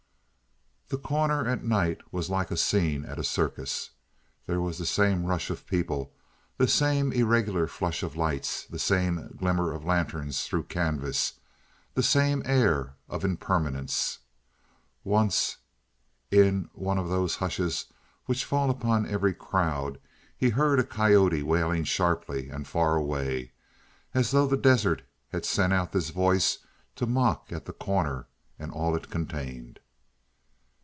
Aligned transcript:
The 0.93 0.97
Corner 0.97 1.47
at 1.47 1.63
night 1.63 2.01
was 2.11 2.29
like 2.29 2.51
a 2.51 2.57
scene 2.57 3.05
at 3.05 3.17
a 3.17 3.23
circus. 3.23 3.91
There 4.45 4.59
was 4.59 4.77
the 4.77 4.85
same 4.85 5.23
rush 5.23 5.49
of 5.49 5.65
people, 5.65 6.11
the 6.57 6.67
same 6.67 7.13
irregular 7.13 7.65
flush 7.67 8.03
of 8.03 8.17
lights, 8.17 8.65
the 8.65 8.77
same 8.77 9.29
glimmer 9.37 9.71
of 9.73 9.85
lanterns 9.85 10.45
through 10.45 10.63
canvas, 10.63 11.39
the 11.93 12.03
same 12.03 12.41
air 12.43 12.95
of 13.07 13.23
impermanence. 13.23 14.19
Once, 15.05 15.59
in 16.29 16.69
one 16.73 16.97
of 16.97 17.07
those 17.07 17.37
hushes 17.37 17.85
which 18.25 18.43
will 18.51 18.57
fall 18.57 18.69
upon 18.69 19.05
every 19.05 19.33
crowd, 19.33 19.97
he 20.35 20.49
heard 20.49 20.77
a 20.77 20.83
coyote 20.83 21.41
wailing 21.41 21.85
sharply 21.85 22.49
and 22.49 22.67
far 22.67 22.97
away, 22.97 23.53
as 24.13 24.31
though 24.31 24.45
the 24.45 24.57
desert 24.57 25.03
had 25.29 25.45
sent 25.45 25.71
out 25.71 25.93
this 25.93 26.09
voice 26.09 26.57
to 26.97 27.05
mock 27.07 27.49
at 27.49 27.63
The 27.63 27.71
Corner 27.71 28.27
and 28.59 28.73
all 28.73 28.93
it 28.97 29.09
contained. 29.09 29.79